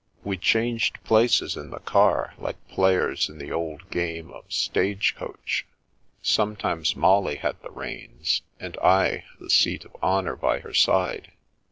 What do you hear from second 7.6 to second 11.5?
the reins, and I the seat of honour by her side.